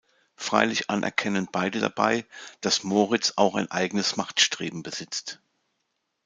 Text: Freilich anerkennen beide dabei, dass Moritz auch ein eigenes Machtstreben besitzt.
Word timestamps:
Freilich 0.35 0.89
anerkennen 0.89 1.47
beide 1.51 1.79
dabei, 1.79 2.25
dass 2.59 2.83
Moritz 2.83 3.33
auch 3.35 3.53
ein 3.53 3.69
eigenes 3.69 4.15
Machtstreben 4.17 4.81
besitzt. 4.81 5.39